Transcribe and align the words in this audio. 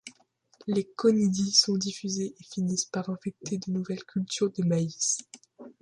Les 0.65 0.83
conidies 0.95 1.51
sont 1.51 1.77
diffusées 1.77 2.33
et 2.39 2.43
finissent 2.43 2.85
par 2.85 3.11
infecter 3.11 3.59
de 3.59 3.71
nouvelles 3.71 4.03
cultures 4.03 4.49
de 4.51 4.63
maïs. 4.63 5.19